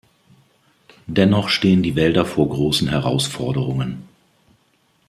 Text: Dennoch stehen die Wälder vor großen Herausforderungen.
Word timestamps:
Dennoch 1.05 1.49
stehen 1.49 1.83
die 1.83 1.95
Wälder 1.95 2.25
vor 2.25 2.49
großen 2.49 2.87
Herausforderungen. 2.87 4.07